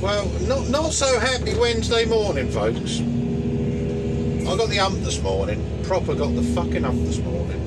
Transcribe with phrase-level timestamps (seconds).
[0.00, 3.00] Well, not not so happy Wednesday morning, folks.
[3.00, 5.82] I got the ump this morning.
[5.82, 7.60] Proper got the fucking ump this morning.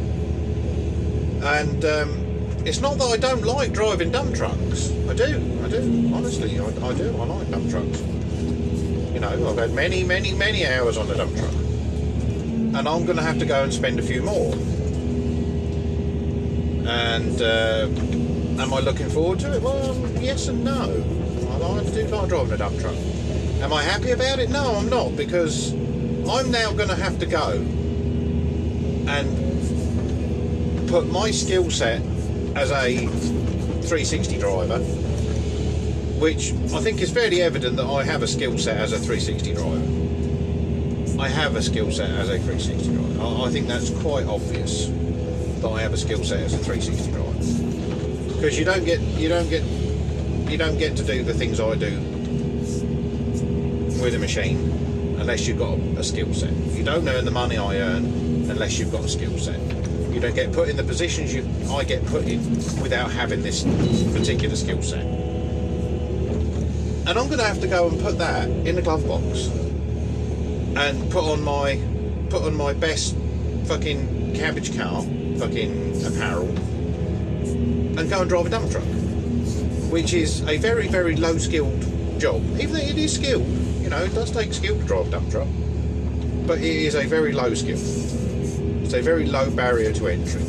[1.43, 2.21] And um,
[2.65, 4.91] it's not that I don't like driving dump trucks.
[5.09, 5.59] I do.
[5.63, 6.11] I do.
[6.13, 7.09] Honestly, I, I do.
[7.17, 7.99] I like dump trucks.
[7.99, 11.51] You know, I've had many, many, many hours on the dump truck.
[11.51, 14.53] And I'm going to have to go and spend a few more.
[16.87, 17.89] And uh,
[18.61, 19.61] am I looking forward to it?
[19.61, 21.03] Well, yes and no.
[21.61, 22.95] I like, do like driving a dump truck.
[23.61, 24.49] Am I happy about it?
[24.49, 25.73] No, I'm not because
[26.27, 27.51] I'm now going to have to go
[29.07, 29.51] and
[30.89, 32.01] put my skill set
[32.55, 34.79] as a 360 driver,
[36.19, 39.53] which I think is fairly evident that I have a skill set as a 360
[39.53, 41.21] driver.
[41.21, 43.21] I have a skill set as a 360 driver.
[43.21, 44.87] I, I think that's quite obvious
[45.61, 47.31] that I have a skill set as a 360 driver
[48.33, 49.61] because you don't get you don't get
[50.51, 51.97] you don't get to do the things I do
[54.03, 54.57] with a machine
[55.17, 56.51] unless you've got a, skill set.
[56.75, 58.03] You don't earn the money I earn
[58.49, 59.59] unless you've got a skill set.
[60.11, 63.63] You don't get put in the positions you I get put in without having this
[64.13, 65.05] particular skill set.
[67.07, 69.47] And I'm going to have to go and put that in the glove box
[70.75, 71.79] and put on my
[72.29, 73.15] put on my best
[73.65, 75.01] fucking cabbage car
[75.37, 76.49] fucking apparel
[77.97, 78.83] and go and drive a dump truck,
[79.91, 81.81] which is a very very low skilled
[82.17, 82.41] job.
[82.59, 83.45] Even though it is skilled,
[83.81, 85.47] you know, it does take skill to drive a dump truck,
[86.47, 87.77] but it is a very low skill.
[88.83, 90.43] It's a very low barrier to entry.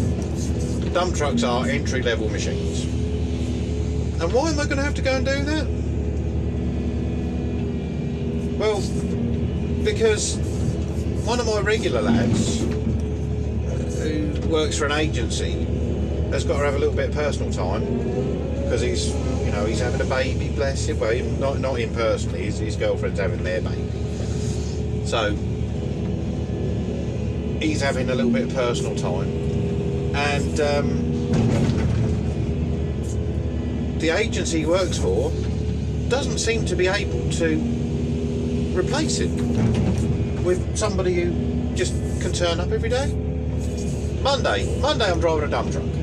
[0.93, 2.85] Dump trucks are entry level machines.
[4.23, 5.67] And why am I going to have to go and do that?
[8.59, 8.81] Well,
[9.83, 10.37] because
[11.25, 12.61] one of my regular lads
[14.01, 15.65] who works for an agency
[16.31, 18.32] has got to have a little bit of personal time
[18.73, 20.99] because he's, you know, he's having a baby, bless him.
[20.99, 23.87] Well, not, not him personally, his, his girlfriend's having their baby.
[25.05, 25.35] So,
[27.61, 29.29] he's having a little bit of personal time.
[30.17, 31.13] And um,
[33.99, 35.31] the agency he works for
[36.09, 37.59] doesn't seem to be able to
[38.75, 39.29] replace it
[40.47, 43.13] with somebody who just can turn up every day.
[44.23, 46.02] Monday, Monday I'm driving a dump truck.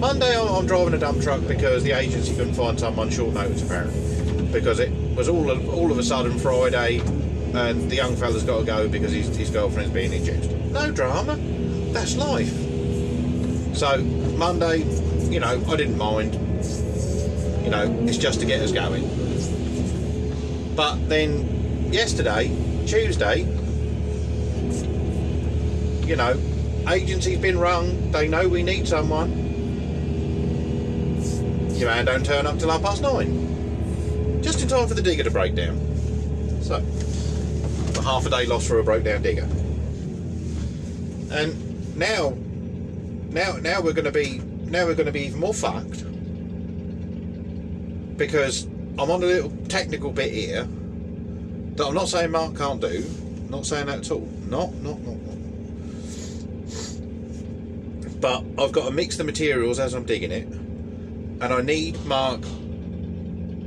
[0.00, 4.50] Monday I'm, driving a dump truck because the agency couldn't find someone short notice apparently.
[4.50, 7.00] Because it was all of, all of a sudden Friday
[7.52, 10.72] and the young fella's got to go because his, his girlfriend's being injected.
[10.72, 11.36] No drama.
[11.92, 12.48] That's life.
[13.76, 14.02] So
[14.38, 14.78] Monday,
[15.30, 16.32] you know, I didn't mind.
[17.62, 19.02] You know, it's just to get us going.
[20.76, 22.48] But then yesterday,
[22.86, 23.40] Tuesday,
[26.06, 26.40] you know,
[26.88, 29.49] agency's been rung, they know we need someone.
[31.80, 34.42] Your man don't turn up till half past nine.
[34.42, 35.80] Just in time for the digger to break down.
[36.60, 36.74] So,
[37.98, 39.48] a half a day lost for a broke down digger.
[41.32, 42.36] And now,
[43.30, 46.04] now, now we're going to be, now we're going to be even more fucked
[48.18, 48.64] because
[48.98, 50.64] I'm on a little technical bit here
[51.76, 53.02] that I'm not saying Mark can't do.
[53.48, 54.28] Not saying that at all.
[54.50, 55.36] Not, not, not, not.
[58.20, 60.46] But I've got to mix the materials as I'm digging it,
[61.40, 62.42] and I need Mark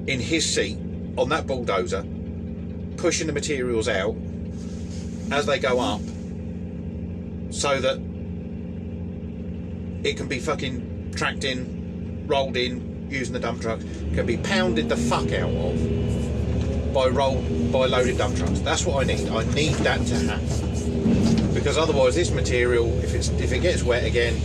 [0.07, 0.77] in his seat
[1.17, 2.05] on that bulldozer,
[2.97, 4.15] pushing the materials out
[5.31, 6.01] as they go up,
[7.51, 7.97] so that
[10.03, 13.79] it can be fucking tracked in, rolled in, using the dump truck,
[14.13, 17.41] can be pounded the fuck out of by roll
[17.71, 18.59] by loaded dump trucks.
[18.59, 19.27] That's what I need.
[19.29, 24.03] I need that to happen because otherwise, this material, if it's if it gets wet
[24.03, 24.39] again,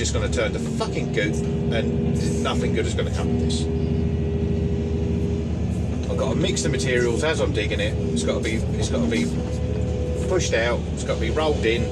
[0.00, 1.34] just going to turn to fucking goop,
[1.74, 3.64] and nothing good is going to come of this.
[6.10, 7.92] I've got to mix the materials as I'm digging it.
[8.14, 9.26] It's got to be it's got to be
[10.26, 10.80] pushed out.
[10.94, 11.82] It's got to be rolled in,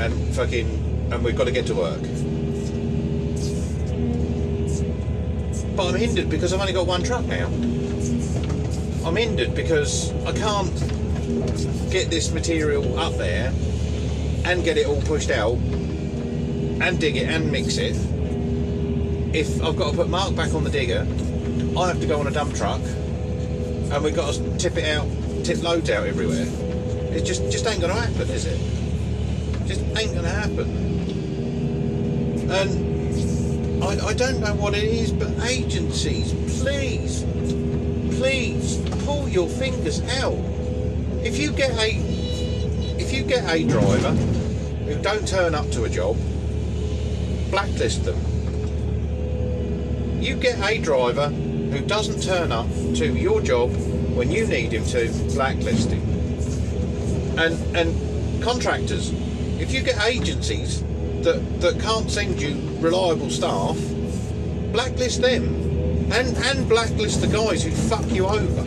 [0.00, 2.00] and fucking and we've got to get to work.
[5.76, 7.46] But I'm hindered because I've only got one truck now.
[9.06, 10.74] I'm hindered because I can't
[11.92, 13.52] get this material up there
[14.44, 15.56] and get it all pushed out
[16.82, 17.96] and dig it and mix it.
[19.34, 21.06] If I've got to put Mark back on the digger,
[21.78, 25.06] I have to go on a dump truck and we've got to tip it out,
[25.44, 26.46] tip loads out everywhere.
[27.14, 28.58] It just just ain't gonna happen, is it?
[29.66, 30.68] Just ain't gonna happen.
[32.50, 37.22] And I, I don't know what it is, but agencies, please,
[38.18, 40.38] please pull your fingers out.
[41.22, 41.90] If you get a
[42.98, 46.16] if you get a driver who don't turn up to a job,
[47.52, 48.18] blacklist them.
[50.22, 53.70] You get a driver who doesn't turn up to your job
[54.16, 56.00] when you need him to, blacklist him.
[57.38, 59.10] And and contractors,
[59.60, 60.82] if you get agencies
[61.24, 63.76] that that can't send you reliable staff,
[64.72, 65.44] blacklist them,
[66.10, 68.62] and and blacklist the guys who fuck you over.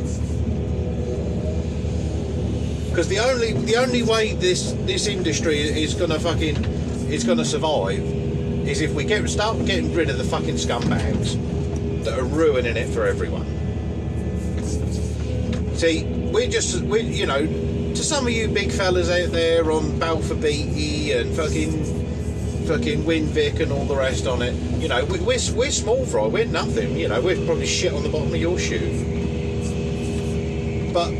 [2.89, 6.63] Because the only the only way this this industry is gonna fucking
[7.09, 8.24] is gonna survive
[8.67, 11.35] is if we get start getting rid of the fucking scumbags
[12.03, 13.45] that are ruining it for everyone.
[15.75, 19.97] See, we're just we you know to some of you big fellas out there on
[19.99, 22.05] Balfour Beatty and fucking
[22.65, 26.25] fucking Winvic and all the rest on it, you know, we, we're we're small fry,
[26.25, 26.97] we're nothing.
[26.97, 29.13] You know, we're probably shit on the bottom of your shoe.
[30.93, 31.11] But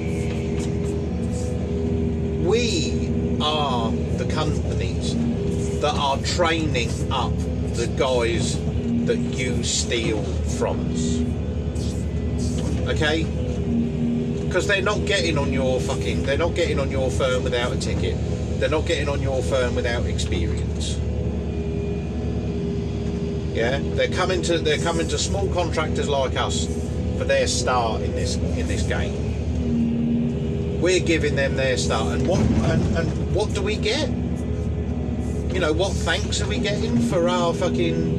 [2.46, 5.14] we are the companies
[5.86, 7.32] that are training up
[7.76, 8.58] the guys
[9.06, 10.24] that you steal
[10.58, 11.22] from us.
[12.90, 13.24] Okay?
[14.44, 17.78] Because they're not getting on your fucking, they're not getting on your firm without a
[17.78, 18.18] ticket.
[18.60, 20.96] They're not getting on your firm without experience.
[23.56, 26.66] Yeah, they're coming to they're coming to small contractors like us
[27.20, 30.82] for their start in this in this game.
[30.82, 34.25] We're giving them their start, and what and, and what do we get?
[35.56, 38.18] You know, what thanks are we getting for our fucking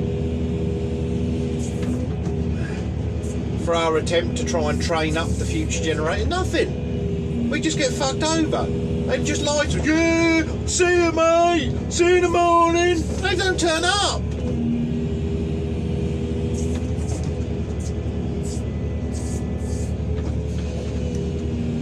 [3.62, 6.30] for our attempt to try and train up the future generation?
[6.30, 7.50] Nothing.
[7.50, 8.64] We just get fucked over.
[8.64, 9.78] They just lie to.
[9.82, 11.92] Yeah, see you, mate.
[11.92, 13.02] See you in the morning.
[13.20, 14.22] They don't turn up.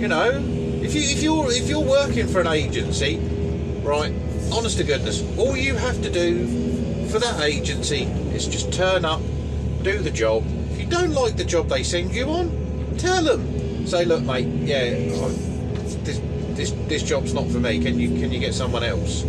[0.00, 0.30] You know,
[0.82, 3.18] if you if you're if you're working for an agency,
[3.84, 4.12] right?
[4.52, 6.46] Honest to goodness, all you have to do
[7.08, 8.04] for that agency
[8.34, 9.20] is just turn up,
[9.82, 10.44] do the job.
[10.72, 13.86] If you don't like the job they send you on, tell them.
[13.86, 14.90] Say, look, mate, yeah,
[16.04, 16.20] this
[16.56, 17.80] this this job's not for me.
[17.80, 19.22] Can you can you get someone else?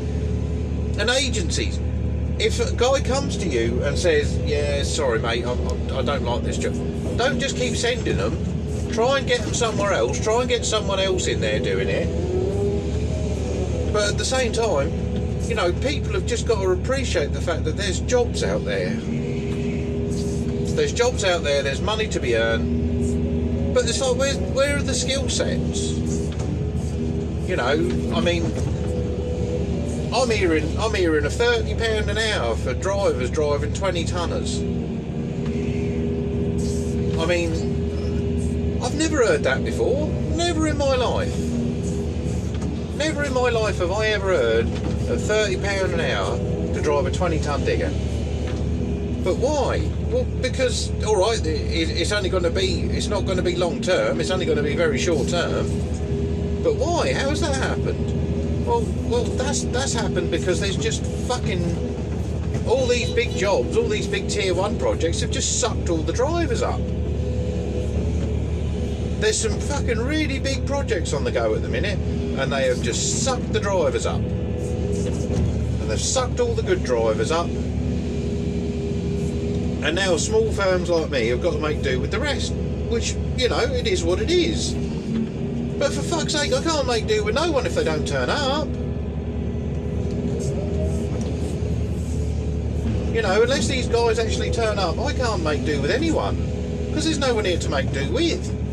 [0.97, 1.77] And agencies,
[2.39, 6.23] if a guy comes to you and says, yeah, sorry, mate, I, I, I don't
[6.23, 6.73] like this job,
[7.17, 8.37] don't just keep sending them.
[8.93, 10.23] Try and get them somewhere else.
[10.23, 12.07] Try and get someone else in there doing it.
[13.91, 14.89] But at the same time,
[15.47, 18.95] you know, people have just got to appreciate the fact that there's jobs out there.
[20.75, 21.61] There's jobs out there.
[21.61, 23.73] There's money to be earned.
[23.75, 25.91] But it's like, where, where are the skill sets?
[27.47, 27.67] You know,
[28.15, 28.43] I mean,
[30.13, 34.59] I'm hearing I'm hearing a thirty pound an hour for drivers driving twenty tonners.
[37.19, 40.07] I mean, I've never heard that before.
[40.35, 41.37] Never in my life.
[42.95, 46.37] Never in my life have I ever heard thirty pound an hour
[46.73, 47.89] to drive a twenty ton digger.
[49.23, 49.79] But why?
[50.09, 53.81] Well, because all right, it's only going to be it's not going to be long
[53.81, 54.19] term.
[54.19, 55.67] It's only going to be very short term.
[56.63, 57.13] But why?
[57.13, 58.65] How has that happened?
[58.65, 61.63] Well, well, that's that's happened because there's just fucking
[62.67, 66.13] all these big jobs, all these big tier one projects have just sucked all the
[66.13, 66.79] drivers up.
[69.21, 71.99] There's some fucking really big projects on the go at the minute,
[72.39, 74.21] and they have just sucked the drivers up.
[75.85, 77.45] And they've sucked all the good drivers up.
[79.85, 82.53] And now small firms like me have got to make do with the rest,
[82.89, 84.73] which, you know, it is what it is.
[85.77, 88.31] But for fuck's sake, I can't make do with no one if they don't turn
[88.31, 88.67] up.
[93.13, 96.35] You know, unless these guys actually turn up, I can't make do with anyone.
[96.87, 98.64] Because there's no one here to make do with.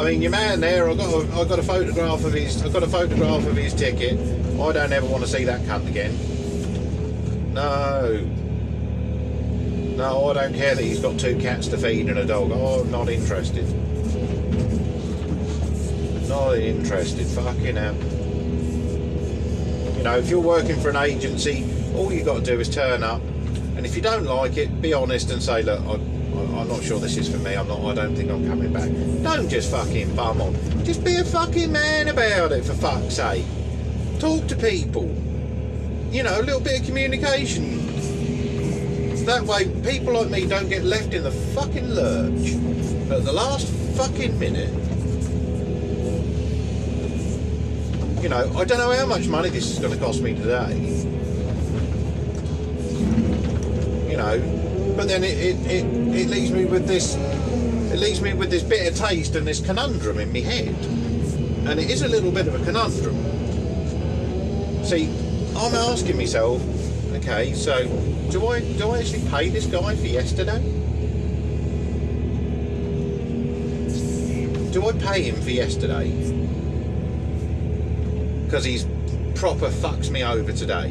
[0.00, 2.70] I mean, your man there, I got a, I got a photograph of his, I
[2.70, 4.18] got a photograph of his ticket.
[4.58, 6.16] I don't ever want to see that cunt again.
[7.52, 8.24] No,
[9.96, 12.50] no, I don't care that he's got two cats to feed and a dog.
[12.50, 13.66] Oh, I'm not interested.
[16.30, 17.26] Not interested.
[17.26, 17.94] Fucking hell.
[19.98, 23.02] You know, if you're working for an agency, all you got to do is turn
[23.02, 23.20] up,
[23.76, 26.00] and if you don't like it, be honest and say, look, I,
[26.60, 27.54] I'm not sure this is for me.
[27.54, 27.80] I'm not.
[27.84, 28.90] I don't think I'm coming back.
[29.22, 30.54] Don't just fucking bum on.
[30.84, 33.44] Just be a fucking man about it, for fuck's sake.
[34.18, 35.06] Talk to people.
[36.10, 37.80] You know, a little bit of communication
[39.30, 42.54] that way people like me don't get left in the fucking lurch
[43.12, 44.70] at the last fucking minute.
[48.20, 50.76] You know, I don't know how much money this is going to cost me today.
[54.10, 54.69] You know,
[55.00, 58.62] but then it, it, it, it leaves me with this it leaves me with this
[58.62, 60.74] bitter taste and this conundrum in my head.
[61.66, 63.16] And it is a little bit of a conundrum.
[64.84, 65.06] See,
[65.56, 66.60] I'm asking myself,
[67.14, 67.86] Okay, so
[68.30, 70.60] do I do I actually pay this guy for yesterday?
[74.70, 76.10] Do I pay him for yesterday?
[78.44, 78.84] Because he's
[79.34, 80.90] proper fucks me over today.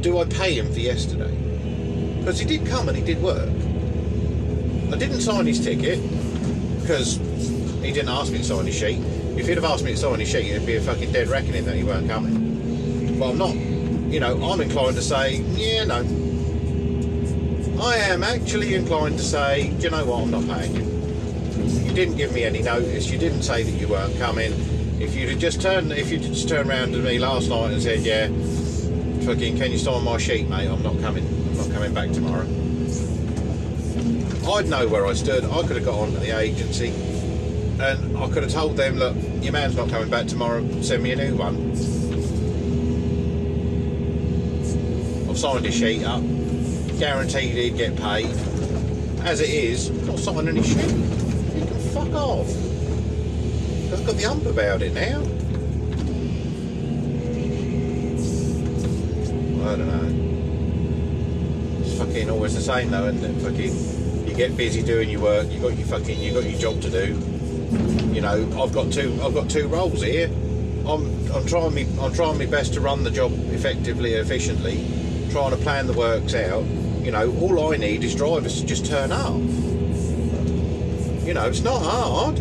[0.00, 1.51] Do I pay him for yesterday?
[2.22, 3.48] Because he did come and he did work.
[4.92, 5.98] I didn't sign his ticket
[6.80, 7.16] because
[7.82, 9.00] he didn't ask me to sign his sheet.
[9.36, 11.64] If he'd have asked me to sign his sheet, it'd be a fucking dead reckoning
[11.64, 13.18] that he weren't coming.
[13.18, 13.56] But I'm not.
[13.56, 15.96] You know, I'm inclined to say, yeah, no.
[17.82, 20.22] I am actually inclined to say, do you know what?
[20.22, 21.82] I'm not paying you.
[21.86, 23.10] You didn't give me any notice.
[23.10, 24.52] You didn't say that you weren't coming.
[25.00, 27.82] If you'd have just turned, if you'd just turned around to me last night and
[27.82, 28.28] said, yeah,
[29.24, 30.68] fucking, can you sign my sheet, mate?
[30.68, 31.26] I'm not coming.
[31.26, 32.46] I'm not coming back tomorrow.
[34.52, 35.44] I'd know where I stood.
[35.44, 36.92] I could have got on to the agency
[37.82, 41.12] and I could have told them, look, your man's not coming back tomorrow, send me
[41.12, 41.72] a new one.
[45.28, 46.22] I've signed his sheet up,
[46.98, 48.26] guaranteed he'd get paid.
[49.24, 50.90] As it is, I'm not signing any sheet.
[50.90, 52.48] You can fuck off.
[53.92, 55.22] I've got the ump about it now.
[59.62, 61.82] I don't know.
[61.82, 63.42] It's fucking always the same though, isn't it?
[63.42, 65.50] Fucking, you get busy doing your work.
[65.50, 67.14] You got your fucking, you got your job to do.
[68.12, 70.26] You know, I've got two, I've got two roles here.
[70.86, 74.84] I'm, I'm trying me, I'm trying my best to run the job effectively, efficiently.
[75.30, 76.64] Trying to plan the works out.
[77.02, 79.34] You know, all I need is drivers to just turn up.
[81.24, 82.38] You know, it's not hard.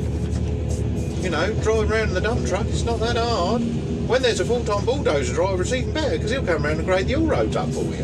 [1.23, 3.61] You know, driving around in the dump truck, it's not that hard.
[4.08, 7.08] When there's a full-time bulldozer driver, it's even better because he'll come around and grade
[7.08, 8.03] the all roads up for you.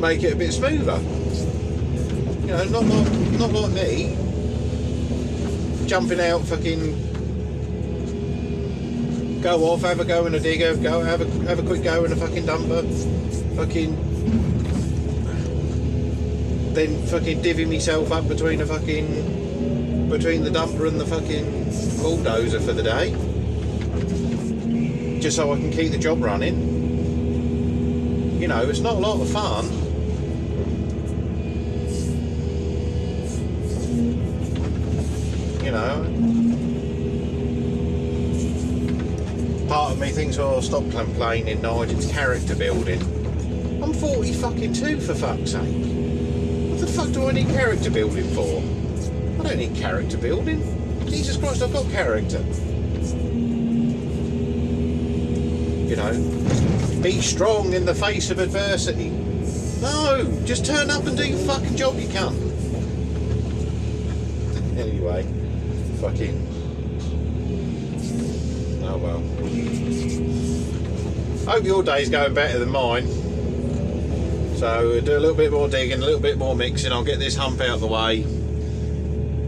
[0.00, 0.98] Make it a bit smoother.
[2.42, 4.16] You know, not like, not like me.
[5.86, 7.12] Jumping out, fucking
[9.42, 12.04] go off, have a go in a digger, go have a have a quick go
[12.04, 12.82] in a fucking dumper,
[13.56, 13.96] fucking
[16.74, 21.44] then fucking divvy myself up between a fucking between the dumper and the fucking
[22.02, 23.14] bulldozer for the day.
[25.22, 26.58] Just so I can keep the job running.
[28.40, 29.66] You know, it's not a lot of fun.
[35.64, 36.08] You know.
[39.68, 43.00] Part of me thinks, oh, stop complaining, Nigel, it's character building.
[43.80, 45.86] I'm 40 fucking two for fuck's sake.
[46.68, 48.60] What the fuck do I need character building for?
[49.40, 50.60] I don't need character building.
[51.06, 52.44] Jesus Christ, I've got character.
[55.92, 59.10] You know, be strong in the face of adversity.
[59.82, 62.32] No, just turn up and do your fucking job, you can.
[64.72, 65.22] Anyway,
[66.00, 66.48] fucking.
[68.84, 69.18] Oh well.
[71.46, 73.06] Hope your day's going better than mine.
[74.56, 76.90] So do a little bit more digging, a little bit more mixing.
[76.90, 78.24] I'll get this hump out of the way.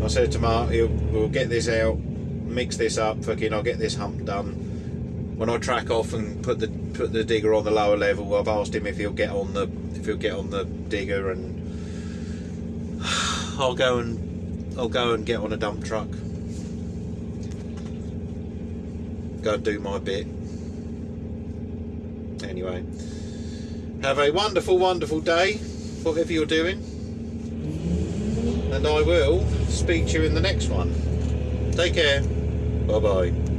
[0.05, 3.25] I said to Mark, we'll get this out, mix this up.
[3.25, 4.63] Fucking, I'll get this hump done.
[5.37, 8.49] When I track off and put the put the digger on the lower level, I've
[8.49, 13.03] asked him if he'll get on the if he'll get on the digger, and
[13.59, 16.09] I'll go and I'll go and get on a dump truck.
[19.43, 20.26] Go and do my bit.
[22.49, 22.85] Anyway.
[24.05, 25.55] Have a wonderful, wonderful day,
[26.03, 26.76] whatever you're doing.
[28.71, 30.93] And I will speak to you in the next one.
[31.73, 32.23] Take care.
[32.87, 33.44] Bye bye.